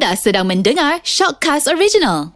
[0.00, 2.32] Anda sedang mendengar Shockcast Original.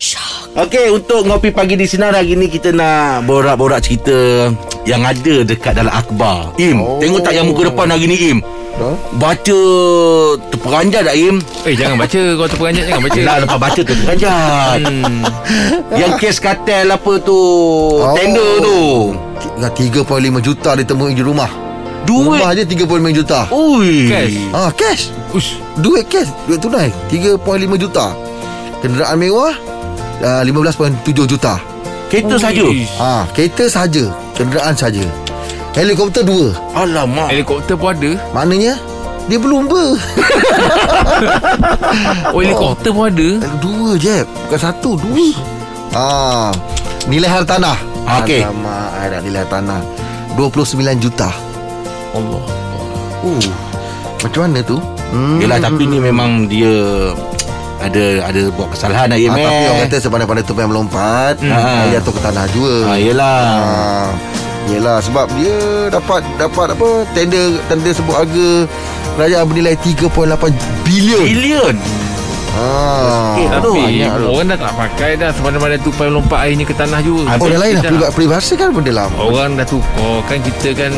[0.53, 4.53] Okey, untuk ngopi pagi di sinar hari ni kita nak borak-borak cerita
[4.85, 6.53] yang ada dekat dalam akhbar.
[6.61, 7.00] Im, oh.
[7.00, 8.45] tengok tak yang muka depan hari ni Im?
[8.77, 8.92] Huh?
[9.16, 9.61] Baca
[10.53, 11.41] terperanjat tak Im?
[11.64, 14.79] Eh jangan baca Kau terperanjat jangan baca Lah lepas baca terperanjat.
[14.85, 15.23] hmm.
[15.96, 17.41] yang kes kartel apa tu?
[17.96, 18.12] Oh.
[18.12, 18.81] Tender tu.
[19.57, 20.05] Dah 3.5
[20.45, 21.64] juta ditemui di rumah
[22.05, 22.41] Duit.
[22.41, 23.41] Rumah je 3.5 juta.
[23.48, 24.09] Ui.
[24.09, 24.36] Cash.
[24.53, 25.09] Ah, cash.
[25.32, 26.93] Ush Duit cash Duit tunai.
[27.11, 27.40] 3.5
[27.80, 28.13] juta.
[28.85, 29.57] Kenderaan mewah
[30.21, 31.57] uh, 15.7 juta.
[32.12, 32.62] Kereta saja.
[33.00, 34.05] Ah, Kereta saja.
[34.36, 35.03] Kenderaan saja.
[35.75, 36.55] Helikopter dua.
[36.77, 37.33] Alamak.
[37.33, 38.14] Helikopter pun ada.
[38.30, 38.78] Maknanya
[39.27, 39.97] Dia belum ber
[42.36, 43.28] Oh helikopter pun ada?
[43.58, 44.22] Dua je.
[44.47, 45.27] Bukan satu Dua.
[45.97, 46.52] Ah,
[47.08, 47.75] Nilai hartanah
[48.20, 48.44] Okey.
[48.44, 49.80] Alamak Ada nilai hartanah
[50.36, 51.30] 29 juta
[52.14, 52.42] Allah
[53.20, 53.47] uh,
[54.20, 54.78] Macam mana tu?
[55.11, 55.39] Hmm.
[55.39, 56.75] Yelah tapi ni memang dia
[57.77, 59.19] ada ada buat kesalahan lah.
[59.19, 61.53] Ah, tapi orang kata sepandai-pandai tupai melompat Hmm.
[61.84, 63.41] Dia jatuh ke tanah juga Ah, yelah.
[63.44, 64.08] ah,
[64.64, 65.53] Yelah sebab dia
[65.88, 68.48] dapat dapat apa tender tender sebut harga
[69.14, 70.08] kerajaan bernilai 3.8
[70.83, 71.20] bilion.
[71.22, 71.77] Bilion.
[72.55, 74.27] Ah, Eh, Tapi banyak tu.
[74.31, 77.75] orang dah tak pakai dah Semana-mana tupai melompat airnya ke tanah juga Oh dah lain
[77.77, 78.10] dah Dah.
[78.14, 80.94] Peribahasa kan benda lama Orang dah tukar Kan kita kan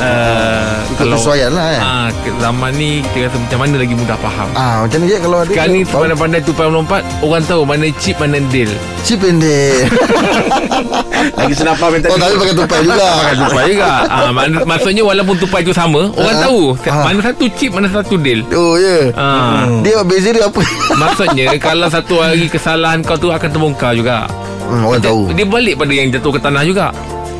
[0.00, 1.78] uh, Ikut kesesuaian lah eh.
[1.78, 4.48] Ah, ke- Zaman ni Kita rasa macam mana lagi mudah faham.
[4.52, 8.16] Ah macam ni je kalau ada Sekarang ni pandai-pandai tupai melompat Orang tahu mana chip
[8.16, 8.70] mana deal.
[9.00, 9.86] Cip pendek
[11.36, 13.08] Lagi senang faham Oh tapi pakai tupai juga.
[13.20, 13.90] Pakai tupai juga.
[14.06, 16.42] Ah, mak- Maksudnya walaupun tupai tu sama Orang Ah.
[16.42, 16.60] tahu.
[16.82, 17.04] Ah.
[17.04, 18.40] Mana satu chip Mana satu deal.
[18.50, 18.88] Oh ya.
[19.06, 19.06] Yeah.
[19.14, 20.60] ah, Dia beza dia apa?
[20.92, 24.24] Maksudnya Kalau satu hari kesalahan kau tu Akan terbongkar juga.
[24.64, 25.20] Hmm, Orang tahu.
[25.32, 26.88] Dia balik pada yang jatuh ke tanah juga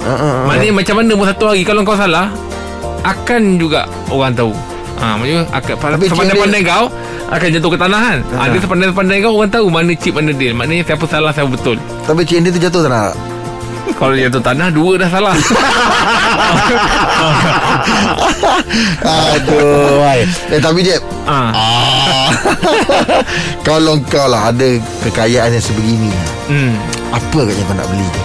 [0.04, 0.46] ah.
[0.48, 2.32] Maknanya macam mana pun satu hari Kalau kau salah
[3.04, 4.52] Akan juga orang tahu
[5.00, 6.92] Ha, maksudnya akan, Tapi sepandai-pandai kau
[7.32, 8.18] akan jatuh ke tanah kan.
[8.36, 8.52] Ha.
[8.52, 10.52] Ada sepandai-pandai kau orang tahu mana chip mana deal.
[10.52, 11.80] Maknanya siapa salah siapa betul.
[12.04, 13.16] Tapi cik dia tu jatuh tak nak
[13.96, 15.32] Kalau jatuh tanah dua dah salah.
[19.34, 20.20] Aduh hai.
[20.52, 21.48] Eh tapi Jeb ha.
[21.54, 22.28] ah.
[23.66, 24.68] Kalau kau lah ada
[25.08, 26.12] kekayaan yang sebegini
[26.50, 26.74] Hmm.
[27.14, 28.22] Apa katnya kau nak beli tu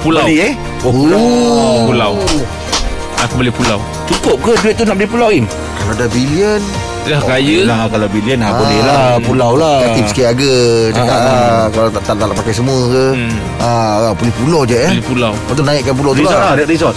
[0.00, 0.24] Pulau.
[0.24, 0.52] Beli eh
[0.82, 2.12] Oh, Pulau.
[3.20, 3.76] Aku beli pulau.
[4.08, 5.44] Cukup ke duit tu nak beli pulau Im?
[5.76, 6.60] Kalau dah bilion
[7.02, 7.64] Dah kaya.
[7.64, 8.48] Lah kalau bilion Ah.
[8.48, 10.54] ha, boleh lah Pulau lah Tip sikit harga
[10.90, 11.28] Cakap Ah.
[11.28, 11.64] ah.
[11.68, 13.32] Kalau tak, tak, tak nak pakai semua ke Hmm.
[13.60, 15.32] ah, Beli pulau je eh Beli pulau.
[15.32, 16.96] Lepas tu naikkan pulau tu Resort lah lah Dekat resort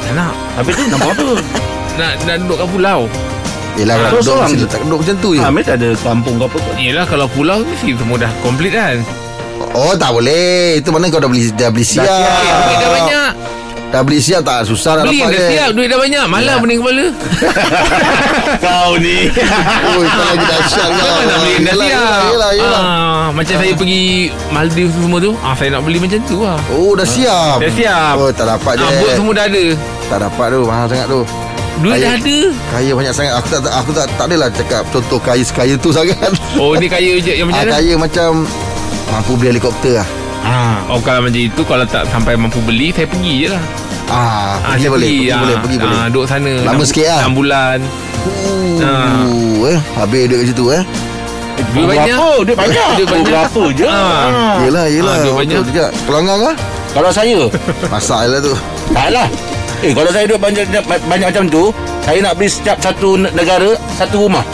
[0.00, 0.32] Tak nak.
[0.56, 1.26] Habis tu nampak apa
[2.02, 3.00] Nak, nak duduk kat pulau.
[3.74, 6.44] Yelah kalau Ah, duduk mesti letak duduk macam tu je ha, Mesti ada kampung ke
[6.44, 8.98] apa Yelah kalau pulau mesti semua dah komplit kan.
[9.74, 12.14] Oh tak boleh Itu mana kau dah beli Dah beli siap Eh,
[12.62, 13.30] duit dah banyak.
[13.86, 15.68] Dah beli siap tak susah Beli dapat dah dia siap.
[15.72, 16.24] Duit dah banyak.
[16.24, 16.60] Malah Ya.
[16.60, 17.04] pening kepala.
[18.64, 19.18] Kau ni
[19.88, 22.22] Oh kau lagi dahsyat kau nak beli dah siap.
[22.28, 22.80] yelah, yelah.
[22.80, 24.02] Ah, macam saya pergi
[24.48, 25.32] Maldives semua tu.
[25.40, 26.58] Ah, saya nak beli macam tu lah.
[26.70, 28.14] Oh dah siap Dah siap.
[28.14, 29.64] Oh tak dapat je Ah, bot semua dah ada.
[30.04, 31.20] Tak dapat tu Mahal sangat tu
[31.76, 32.02] Duit Kaya.
[32.04, 32.38] dah ada.
[32.70, 36.30] Kaya banyak sangat Aku tak aku tak tak adalah cakap contoh kaya sekaya tu sangat.
[36.54, 37.74] Oh, ni kaya je yang Ah, macam mana?
[37.74, 38.30] kaya macam
[39.06, 40.08] mampu beli helikopter lah.
[40.42, 40.56] ha.
[40.86, 43.62] Oh, kalau macam itu kalau tak sampai mampu beli, saya pergi je lah.
[44.04, 45.96] Ah, Ah, pergi boleh, pergi ah, boleh, pergi boleh.
[45.96, 46.52] Ah, duduk sana.
[46.60, 47.20] Lama enam- sikit lah.
[47.24, 47.78] enam bulan.
[48.74, 50.82] Uh, eh, habis duit kat situ eh.
[51.72, 52.12] Duit banyak.
[52.12, 52.44] Berapa?
[52.44, 53.30] Duit banyak Duit banyak.
[53.30, 53.94] Berapa je Ah.
[53.94, 54.44] ha.
[54.60, 55.14] Yelah, yelah.
[55.14, 55.60] Ah, duit banyak.
[55.64, 55.84] juga.
[56.04, 56.54] Kalau Angah kah?
[56.94, 57.38] Kalau saya
[57.88, 58.54] Masak lah tu.
[58.92, 59.26] Tak lah
[59.82, 61.62] Eh kalau saya duit banyak, banyak macam tu
[62.00, 64.44] Saya nak beli setiap satu ne- negara Satu rumah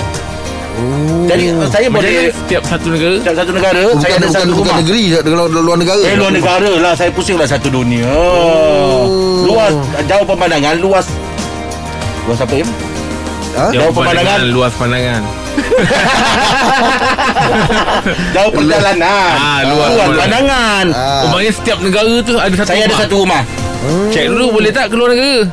[0.81, 1.29] Oh.
[1.29, 4.49] Jadi saya Macam boleh setiap satu negara Setiap satu negara bukan, Saya ada bukan, satu
[4.49, 6.01] bukan rumah negeri, luar, luar negara.
[6.09, 9.45] Eh luar negara lah Saya pusing lah satu dunia oh.
[9.45, 9.77] Luas
[10.09, 11.05] Jauh pemandangan Luas
[12.25, 12.65] Luas apa ya?
[13.51, 13.65] Ha?
[13.75, 14.39] Jauh pemandangan.
[14.49, 15.23] Luas pandangan
[18.33, 20.85] Jauh perjalanan Ah, luas Luas pandangan.
[20.95, 21.29] Ah.
[21.29, 23.01] Oh, setiap negara tu ada satu Saya ada rumah.
[23.05, 23.43] satu rumah
[24.13, 25.45] Cek dulu boleh tak keluar negara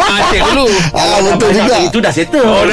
[0.00, 1.76] ah, Cek dulu Ah, betul Banyak juga.
[1.82, 2.44] Itu dah settle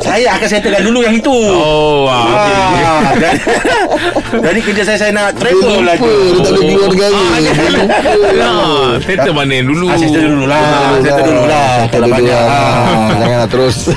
[0.00, 2.24] Saya akan settlekan dulu yang itu Oh wow.
[2.26, 2.54] okay.
[2.84, 3.38] Ah, jadi,
[4.40, 6.04] jadi kerja saya saya nak Dia travel lupa, lagi.
[6.04, 7.14] dia tak boleh keluar negara.
[7.14, 8.44] Ah, Dia lupa.
[8.44, 10.60] Ah, settle mana dulu Ah, settle dulu lah.
[10.98, 11.68] Settle dulu lah.
[11.88, 12.34] Kalau banyak.
[12.34, 12.46] lah.
[12.46, 13.08] Ah.
[13.16, 13.76] Janganlah terus.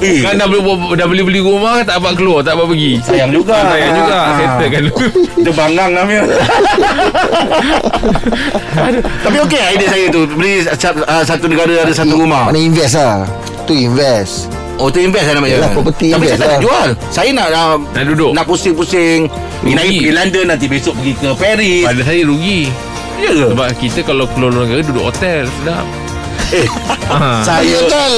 [0.00, 0.60] Eh, Kan dah beli,
[0.94, 3.52] dah beli beli rumah Tak dapat keluar Tak dapat pergi sayang juga.
[3.54, 4.32] Ah, Sayang juga Ah.
[4.34, 4.96] Settle kan dulu
[5.36, 6.22] Itu bangang namanya.
[9.20, 12.50] Tapi okey idea saya tu beli satu, uh, satu negara ada satu rumah.
[12.50, 13.22] Mana invest lah.
[13.64, 14.50] Tu invest.
[14.80, 15.60] Oh tu invest lah namanya.
[15.60, 16.60] Yalah, property Tapi saya invest tak nak lah.
[16.60, 16.88] jual.
[17.08, 19.20] Saya nak uh, Nak duduk nak pusing-pusing.
[19.60, 19.76] Rugi.
[19.76, 21.84] pergi London nanti besok pergi ke Paris.
[21.84, 22.60] Pada saya rugi
[23.20, 23.46] Ya ke?
[23.52, 25.84] Sebab kita kalau keluar negara Duduk hotel Sedap
[26.50, 26.64] Eh
[27.12, 27.44] Ah.
[27.52, 28.12] Saya Kan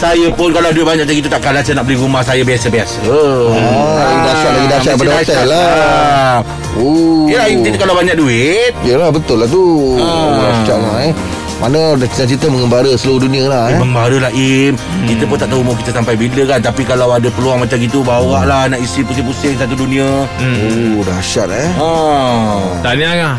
[0.00, 3.52] Saya pun kalau duit banyak macam itu Takkanlah saya nak beli rumah saya biasa-biasa oh.
[3.52, 5.68] lagi dahsyat, lagi dahsyat daripada hotel lah.
[5.68, 6.36] Ah.
[6.80, 10.48] Oh kita kalau banyak duit Yelah betul lah tu Ah.
[10.48, 11.12] Dahsyat lah eh
[11.56, 14.76] Mana ada cita-cita mengembara seluruh dunia lah eh Membara lah Im.
[15.08, 16.60] Kita pun tak tahu umur kita sampai bila kan.
[16.60, 20.28] Tapi kalau ada peluang macam gitu Bawa lah anak isteri pusing-pusing satu dunia.
[20.36, 21.68] Oh dahsyat eh.
[21.80, 22.60] Ah.
[22.84, 23.36] Tahniah kan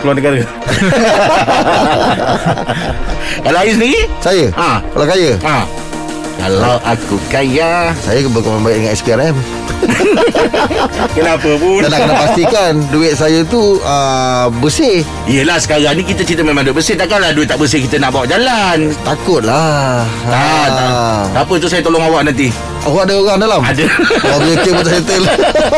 [0.00, 0.40] Keluar negara.
[3.44, 4.08] Kalau Aim sendiri?
[4.24, 4.48] Saya?
[4.56, 4.80] Ah.
[4.96, 5.68] Kalau kaya ah.
[6.40, 9.36] Kalau aku kaya Saya berkawan baik dengan SPRM
[11.16, 11.84] Kenapa pun.
[11.84, 15.04] Dan nak kena pastikan Duit saya tu uh, Bersih.
[15.28, 16.96] Yelah sekarang ni kita cerita memang duit bersih.
[16.96, 18.92] Takkanlah duit tak bersih kita nak bawa jalan.
[19.04, 20.04] Takutlah.
[20.26, 21.20] Ah, tak, ah.
[21.32, 22.48] tak apa tu saya tolong awak nanti
[22.80, 23.60] Awak ada orang dalam?
[23.60, 23.84] Ada.
[24.26, 25.24] Oh punya cake pun tak settle.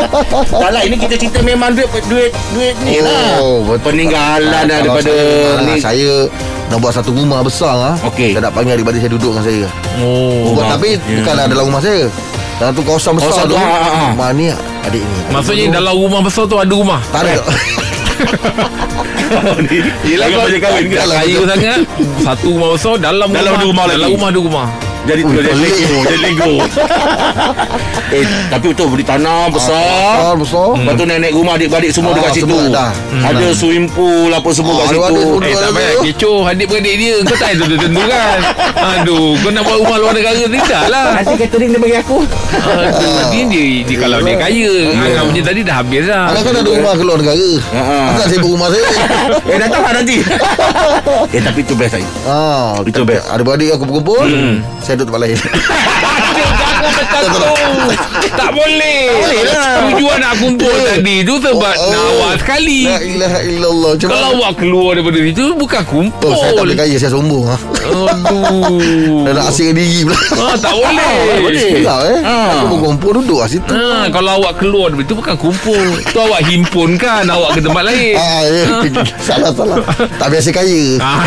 [0.62, 3.38] Tak lah ini kita cerita memang duit Duit duit ni lah.
[3.38, 3.90] Oh, betul.
[3.90, 5.72] Peninggalan Ah, kalau daripada saya, ni.
[5.72, 6.10] ah, Saya
[6.68, 7.94] nak buat satu rumah besar ah.
[8.04, 8.32] Okey.
[8.32, 9.66] Saya nak panggil adik-adik saya duduk dengan saya.
[9.98, 11.16] Oh Bukan, Tapi ya.
[11.18, 12.04] bukanlah dalam rumah saya.
[12.56, 13.56] Dalam tu kawasan besar Kawasan tu.
[13.56, 14.08] ah, ah, ah.
[14.12, 14.44] Rumah ni
[14.82, 15.18] adik ni.
[15.28, 17.00] Maksudnya dalam rumah besar tu ada rumah?
[17.10, 17.34] Tak ada.
[20.04, 20.78] Yelah kau Kalau
[21.16, 21.48] betul.
[21.48, 21.78] sangat
[22.20, 24.66] Satu rumah besar Dalam, Dalam ada rumah Dalam rumah ada rumah
[25.02, 25.72] Jadi tu jadi pelik.
[25.74, 26.52] Lego Jadi Lego.
[28.12, 29.72] Eh tapi betul Beli tanah besar.
[29.72, 30.68] Besar besar.
[30.76, 32.52] Lepas tu nenek rumah adik-beradik semua Ah, dekat situ.
[32.52, 33.24] Hmm.
[33.24, 35.24] Ada swimming pool Apa semua Ah, kat ada- situ.
[35.40, 35.94] Eh tak payah.
[36.04, 37.14] Kecoh adik-beradik dia.
[37.22, 38.38] Kau tak ada tentu kan?
[38.94, 41.06] Aduh Kau nak buat rumah luar negara Tidak lah?
[41.16, 42.18] Nanti catering dia bagi aku.
[42.52, 46.24] Aduh Nanti dia, dia Kalau dia kaya Anggap macam tadi dah habis lah.
[46.28, 47.50] Anak kan ada rumah keluar negara?
[47.72, 48.12] Ah.
[48.12, 48.84] Asal saya rumah saya.
[49.50, 50.16] Eh datang lah nanti.
[51.34, 53.24] Eh tapi tu best saya Ah, Itu best.
[53.26, 54.28] Ada beradik aku berkumpul.
[54.78, 55.38] Saya duduk tempat lain
[57.22, 57.98] Tak boleh
[58.32, 59.00] Tak boleh
[59.44, 59.70] lah.
[59.88, 61.90] Tujuan nak kumpul tadi tu Sebab Oh, oh.
[61.90, 66.36] nak awak sekali La ilaha illallah Macam Kalau awak keluar daripada situ Bukan kumpul Oh,
[66.36, 67.56] saya tak boleh kaya Saya sombong ha.
[67.82, 71.70] Aduh Dah nak asing diri pula ah, Tak boleh boleh.
[71.82, 72.50] Tak eh Ah.
[72.58, 75.82] Aku berkumpul duduk kat situ Ha, kalau awak keluar dari itu bukan kumpul.
[76.04, 78.14] Tu awak himpunkan awak ke tempat lain.
[78.14, 78.64] Ah, ya.
[79.26, 79.76] salah salah.
[80.14, 80.82] Tak biasa kaya.
[80.98, 81.20] Ah.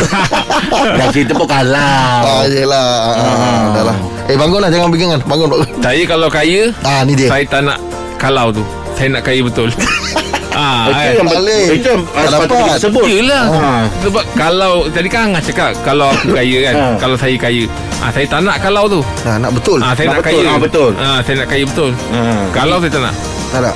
[0.72, 2.90] Dah cerita pun kalah Ah, yelah.
[3.12, 3.98] Ah, dah lah.
[4.26, 5.20] Eh bangun lah jangan pegangan.
[5.22, 5.68] Bangun bangun.
[5.86, 7.30] Saya kalau kaya, Ah, ni dia.
[7.30, 7.78] saya tak nak
[8.18, 8.66] kalau tu.
[8.98, 9.70] Saya nak kaya betul.
[10.58, 11.66] ah, Itu yang balik.
[11.78, 12.66] Itu yang Tak sepatutnya dapat.
[12.72, 13.70] kita sebut Yelah Ha.
[14.02, 16.86] Sebab kalau Tadi kan Angah cakap Kalau aku kaya kan Ha.
[16.96, 17.64] Kalau saya kaya
[18.00, 19.78] ah, Saya tak nak kalau tu Nah, nak betul.
[19.78, 20.92] ah, Saya Nak nak, betul, kaya ah, betul.
[20.98, 22.20] ah, Saya nak kaya betul Ha.
[22.50, 23.16] Kalau saya tak nak
[23.52, 23.76] Tak nak.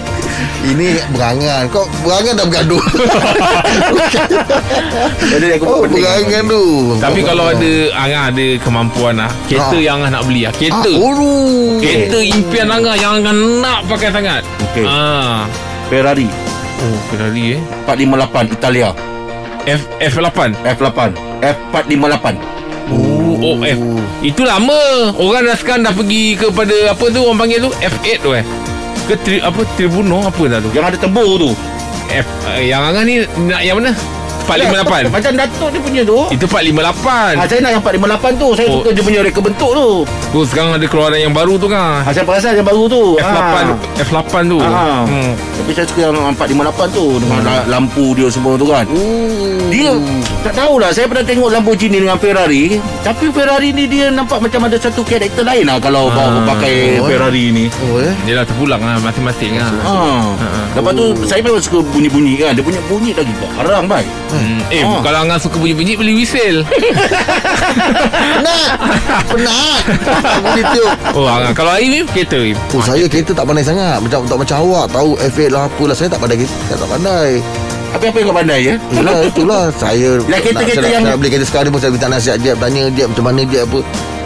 [0.62, 1.62] Ini berangan.
[1.68, 2.82] Kau berangan dah bergaduh.
[5.30, 6.64] Jadi aku oh, berangan tu.
[6.98, 9.80] Tapi kalau ada Angah ada kemampuan lah Kereta Ha.
[9.80, 11.78] yang Angah nak beli lah Ah, Kereta oh.
[11.78, 14.84] Kereta impian Angah Yang Angah nak pakai sangat Okey.
[14.84, 15.44] ah.
[15.88, 16.28] Ferrari
[16.80, 18.88] Oh Ferrari eh 458 Italia
[19.62, 20.38] F, F8
[20.78, 20.98] F8
[21.40, 22.26] F458
[22.90, 23.78] Oh, oh F
[24.20, 24.80] Itu lama
[25.14, 28.44] Orang dah sekarang dah pergi kepada Apa tu orang panggil tu F8 tu eh
[29.10, 30.70] Ke tri, apa Tribuno apa dah tu?
[30.70, 31.50] Yang ada tembur tu.
[32.14, 33.14] F, uh, Yang Angah ni
[33.50, 33.90] Nak yang mana
[34.50, 36.18] 458 Macam Datuk dia punya tu.
[36.28, 38.48] Itu Ah, 458 saya nak yang 458 tu.
[38.52, 38.74] Saya Oh.
[38.76, 39.88] suka dia punya reka bentuk tu.
[40.04, 42.02] Tu sekarang ada keluaran yang baru tu kan?
[42.02, 43.02] Ah, Saya perasan yang baru tu.
[43.16, 44.02] F8 Ah.
[44.02, 44.58] F8 tu.
[44.60, 45.02] Ah.
[45.04, 45.30] hmm.
[45.56, 48.84] Tapi saya suka yang 458 tu Dengan la- lampu dia semua tu kan.
[49.68, 49.92] Dia
[50.40, 52.80] Tak tahulah Saya pernah tengok Lamborghini dengan Ferrari.
[53.00, 56.16] Tapi Ferrari ni Dia nampak macam ada satu karakter lain lah Kalau Ah.
[56.16, 57.06] bawa pakai Oh.
[57.06, 57.64] Ferrari ni.
[57.86, 58.10] Oh, eh.
[58.24, 59.70] Dia dah terpulang lah Masing-masing lah.
[59.84, 59.94] Ha.
[60.74, 62.50] Lepas tu Saya memang suka bunyi-bunyi kan.
[62.50, 64.08] Dia punya bunyi lagi Barang baik
[64.40, 64.60] Hmm.
[64.68, 65.00] Eh Ah.
[65.00, 66.64] kalau Angah suka bunyi-bunyi Beli whistle
[68.10, 68.70] Penat.
[69.26, 69.82] Penat.
[70.32, 70.92] Aku ditiup.
[71.12, 74.38] Oh Angah Kalau Aim ni Kereta Aim Oh saya kereta tak pandai sangat Macam tak
[74.38, 77.30] macam awak Tahu F8 lah apalah Saya tak pandai kereta Saya tak pandai
[77.90, 81.18] Apa apa yang kau pandai ya Itulah itulah Saya Ya, kereta-kereta nak- yang- nak, nak
[81.18, 83.78] beli kereta sekarang ni pun Saya minta nasihat dia Tanya dia macam mana dia apa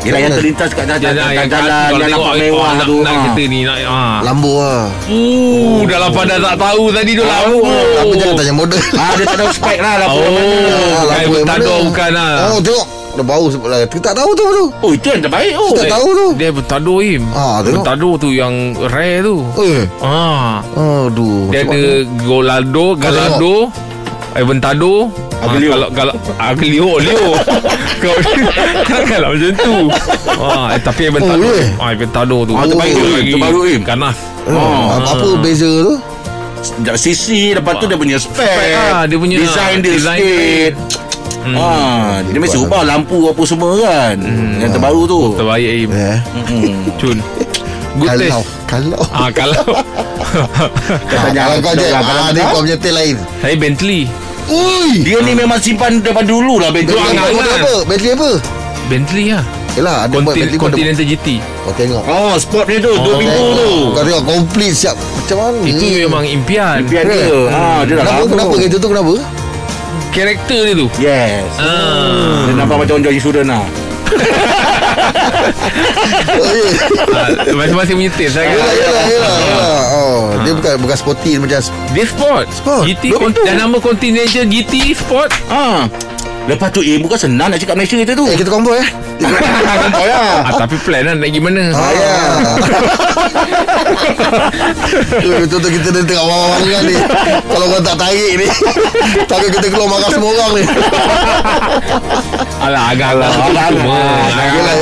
[0.05, 3.21] Yelah yang terlintas kat jalan Jalan, yang, jalan nampak mewah tu nak ha.
[3.25, 4.17] kereta ni nak, ah.
[4.21, 8.81] Lambo lah Uh, dalam pada tak tahu tadi tu Lambo Tapi jangan tanya model?
[8.95, 10.21] Ah, dia tak tahu spek lah yang mana.
[10.21, 11.87] Oh, Ah, yang bertador mana?
[11.89, 12.87] bukan lah Oh tengok.
[13.15, 13.79] Dah bau sebab lah.
[13.87, 14.65] Kita tak tahu tu tu.
[14.83, 15.71] Oh itu yang terbaik oh.
[15.71, 16.27] Tak tahu tu.
[16.35, 17.23] Dia bertador Im.
[17.31, 17.87] Ah, tengok.
[17.87, 18.55] Bertador tu yang
[18.91, 19.37] rare tu.
[19.63, 19.87] Eh.
[20.03, 21.83] Ah, Aduh Dia ada
[22.21, 23.71] Golado Galado
[24.35, 25.71] Aventador Aglio.
[25.71, 27.35] ah, Kalau kalau Aglio Leo
[28.03, 28.15] Kau
[28.85, 29.77] Takkanlah macam tu.
[30.37, 31.69] Ah, eh, Tapi Aventador Oh, eh.
[31.77, 32.53] ah, Aventador tu.
[32.55, 33.33] Ah, terbaik tu, lagi.
[33.33, 33.83] Terbaru, Im.
[33.83, 34.17] Ganas.
[34.45, 35.95] Eh, Apa apa beza tu?
[36.95, 40.73] Sisi Lepas tu dia punya spek Spek lah, dia punya Design dia design sikit.
[41.45, 41.57] Hmm.
[41.57, 44.17] Ah, dia mesti ubah lampu apa semua kan.
[44.57, 45.21] Yang terbaru tu.
[45.35, 45.91] Terbaik Im.
[45.93, 46.19] Eh.
[46.49, 46.77] Hmm.
[46.97, 47.19] Cun.
[47.95, 48.49] Good Kalau taste.
[48.65, 49.01] Kalau.
[49.07, 49.61] Ah kalau.
[49.63, 53.17] Kau tanya Kalau kau je Kalau ah, Ni kau- kau punya tail lain.
[53.39, 54.03] Saya Bentley
[54.47, 55.01] Ui!
[55.01, 57.35] Dia ni memang simpan daripada dulu lah Bentley Bentley angan-angan.
[57.35, 57.75] model apa?
[57.85, 58.31] Bentley apa?
[58.85, 59.45] Bentley lah.
[59.75, 61.29] Yelah ada buat Conti- Bentley Continental GT
[61.65, 62.03] Kau tengok.
[62.07, 63.59] Oh sport dia tu Dua Kau pintu tengok.
[63.59, 63.73] tu.
[63.91, 64.95] Kau tengok komplit siap.
[64.95, 66.77] Macam mana Itu memang impian.
[66.79, 67.27] Impian dia.
[67.49, 69.13] Ha, Dia dah Kenapa lama kenapa kereta tu kenapa?
[70.13, 70.87] Karakter dia tu?
[70.97, 71.43] Yes.
[71.59, 72.47] Ah.
[72.47, 73.59] Dia nampak macam orang jual insurans lah.
[73.59, 73.67] Oh,
[77.51, 79.81] Masing-masing punya taste lah kan Yelah yelah yelah yelah.
[79.95, 81.59] Oh, dia bukan bukan sporty macam
[81.91, 82.83] Dia sport Sport.
[82.85, 83.33] GT kon-.
[83.35, 85.87] Dah nama Continental GT Sport ha.
[86.45, 88.85] Lepas tu Eh bukan senang nak cakap Malaysia kita tu Eh kita combo eh.
[89.25, 92.13] Nampak ya ah, Tapi plan lah nak pergi mana Ah ya.
[95.25, 96.97] Betul-betul kita dah tengok orang-orang kan ni
[97.49, 98.49] Kalau kau tak tarik ni
[99.31, 100.65] Takut kita keluar marah semua orang ni
[102.65, 104.75] Alah agak-agak tu Agak-agak.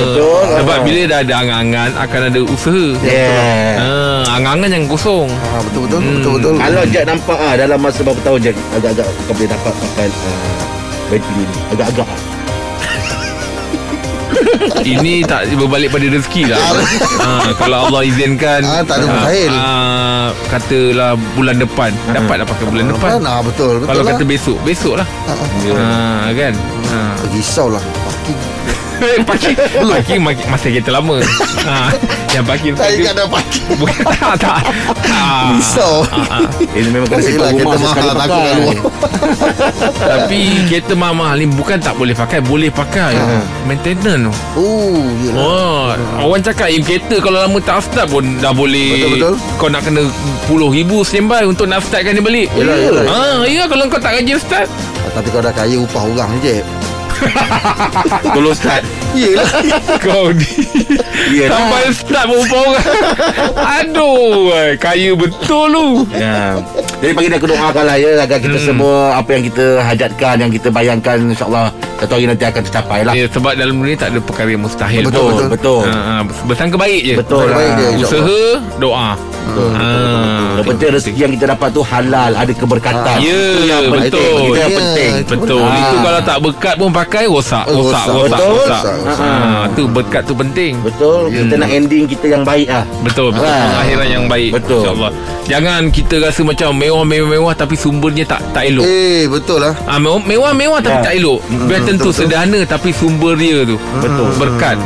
[0.00, 0.42] Betul.
[0.60, 2.86] Sebab bila dah ada angan-angan Akan ada usaha.
[3.00, 3.78] Yeah.
[3.78, 5.30] Ah, Angan-angan yang kosong.
[5.30, 9.48] Ah, Betul-betul Betul-betul Kalau Jack nampak ah dalam masa beberapa tahun Jack agak-agak kau boleh
[9.48, 10.62] dapat pakai uh,
[11.08, 11.58] Bentley ni?
[11.70, 12.06] Agak-agak
[14.80, 16.60] Ini tak berbalik pada rezeki lah.
[17.20, 18.64] Ah, Kalau Allah izinkan.
[18.64, 19.50] Ah, tak ada mustahil.
[19.52, 21.90] ah, Katalah bulan depan.
[22.08, 23.08] Dapat dah pakai bulan depan.
[23.20, 24.10] Ah, betul Betul Kalau lah.
[24.16, 25.06] kata besok Besok lah.
[25.28, 25.48] Ah, ah.
[25.76, 26.54] ah, Kan?
[26.88, 27.14] Ah.
[27.30, 28.38] Risau lah Parking
[29.28, 31.16] Parking Parking mak- masih kereta lama
[31.64, 31.90] ha,
[32.30, 34.58] Yang parking Tak ingat dah parking Bukan tak tak
[35.20, 36.46] Ah, Risau ah, ah.
[36.72, 38.76] Ini memang kena Yelah, rumah kereta sekali mahal, pakai kat luar.
[40.00, 43.14] Tapi kereta mahal ni Bukan tak boleh pakai Boleh pakai
[43.64, 45.86] Maintenance tu Oh yelah Oh,
[46.20, 49.34] orang cakap eh, kereta kalau lama tak start pun dah boleh Betul-betul.
[49.56, 50.02] kau nak kena
[50.44, 52.48] puluh ribu standby untuk nak startkan dia balik.
[52.52, 53.04] Yelah, yelah.
[53.06, 54.66] Ha, ya kalau kau tak rajin start.
[55.10, 56.58] Tapi kau dah kaya upah orang je
[58.34, 59.48] Tolong start Yelah
[60.04, 60.46] kau ni
[61.34, 61.50] Yelah.
[61.58, 62.86] sampai start upah orang.
[63.82, 65.86] Aduh, eh, kaya betul lu.
[66.14, 66.62] Ya.
[67.00, 68.66] Jadi pagi ni aku doakan lah ya agar kita Hmm.
[68.66, 73.12] semua apa yang kita hajatkan, yang kita bayangkan insya-Allah satu hari nanti akan tercapai lah.
[73.12, 75.04] Ya, sebab dalam dunia tak ada perkara yang mustahil.
[75.04, 75.48] Betul, betul.
[75.48, 75.80] betul.
[75.86, 76.14] Ha, ha,
[76.44, 77.14] bersangka baik je.
[77.14, 77.44] Betul.
[77.46, 77.64] Baik lah.
[77.74, 78.04] dia, insyaAllah.
[78.04, 78.40] Usaha,
[78.76, 79.10] doa.
[79.40, 80.48] Betul, betul, betul, betul.
[80.50, 83.16] Yang penting rezeki yang kita dapat tu halal, ada keberkatan.
[83.18, 84.12] Ya, Itu yang penting.
[84.12, 84.36] betul.
[84.38, 85.10] Itu yang Ya, penting.
[85.26, 85.62] Betul.
[85.62, 85.76] Ah.
[85.80, 88.04] Itu kalau tak berkat pun pakai rosak, Oh, rosak, rosak.
[88.06, 88.52] rosak, Betul.
[88.54, 88.82] rosak.
[89.00, 89.28] Rosak, Ha,
[89.70, 90.72] tu berkat tu penting.
[90.80, 91.20] Betul.
[91.30, 92.84] Kita nak ending kita yang baik ah.
[93.00, 93.44] Betul, betul.
[93.46, 93.64] Ah.
[93.74, 94.50] Pengakhiran yang baik.
[94.54, 94.78] Betul.
[94.78, 95.12] InsyaAllah.
[95.42, 98.82] Jangan kita rasa macam mewah-mewah-mewah tapi sumbernya tak tak elok.
[98.82, 101.04] Eh betul lah Ah mewah- mewah-mewah tapi Ya.
[101.04, 101.38] tak elok.
[101.64, 102.12] Biar tentu betul, betul.
[102.18, 103.76] sederhana tapi sumber dia tu.
[103.96, 104.26] Betul.
[104.36, 104.76] Berkat.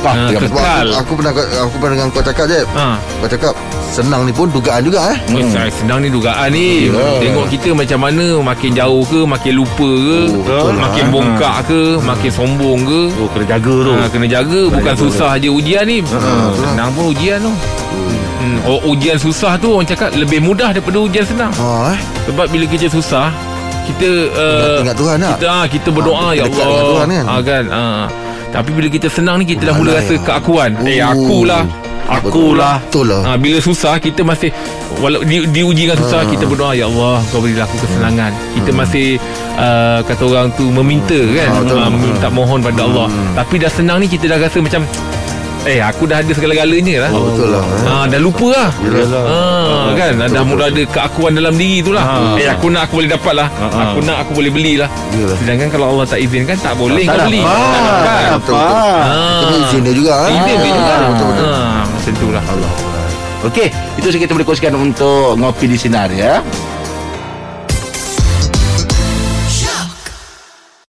[0.00, 0.86] Ah, Sebab Kekal.
[0.90, 2.96] aku, aku pernah aku pernah dengan kau cakap je Ha.
[3.20, 3.54] Kau cakap
[3.90, 5.50] Senang ni pun dugaan juga eh Hmm.
[5.50, 7.18] Saya senang ni dugaan ni Ya.
[7.20, 11.10] Tengok kita macam mana Makin jauh ke Makin lupa ke Oh, betul lah, Makin eh.
[11.10, 13.92] bongkak ke Makin sombong ke Oh, kena jaga tu.
[13.92, 15.98] ha, Kena jaga Bukan susah je ujian ni
[16.56, 18.19] Senang pun ujian tu hmm.
[18.64, 22.64] Oh, Ujian susah tu Orang cakap Lebih mudah daripada ujian senang Ha eh Sebab bila
[22.64, 23.28] kerja susah
[23.84, 25.34] Kita uh, Ingat- Tuhan tak?
[25.36, 27.24] kita, ah, kita berdoa Ah, Ya dekat Allah Tuhan kan?
[27.26, 27.64] ah, kan?
[27.68, 28.04] Ah.
[28.50, 30.20] Tapi bila kita senang ni Kita dah mula rasa ya.
[30.20, 31.10] keakuan Eh Oh.
[31.10, 31.64] akulah
[32.10, 34.50] Akulah Betul lah Ha, bila susah kita masih
[34.98, 38.34] walau di, diuji dengan susah kita berdoa ya Allah kau berilah aku kesenangan.
[38.52, 39.06] Kita masih
[39.54, 41.78] uh, kata orang tu meminta kan, Ah, betul.
[41.78, 43.06] uh, minta mohon pada Allah.
[43.32, 44.82] Tapi dah senang ni kita dah rasa macam
[45.62, 47.10] eh aku dah ada segala-galanya lah.
[47.12, 47.62] Oh, betul lah.
[47.84, 52.16] Ha, dah lupa lah ha, kan dah mula ada keakuan dalam diri tu lah Ha.
[52.36, 53.78] eh aku nak aku boleh dapat lah Ha, ha.
[53.86, 55.36] aku nak aku boleh belilah Yelah.
[55.36, 57.60] sedangkan kalau Allah tak izinkan tak boleh Tak kau beli dapat.
[57.68, 58.00] tak dapat
[58.32, 59.12] Betul betul ha.
[59.36, 62.44] Tapi izin dia juga eh izin dia juga Betul betul ha, macam tu lah
[63.40, 66.44] Okey, itu saja kita boleh kongsikan untuk ngopi di sinar ya.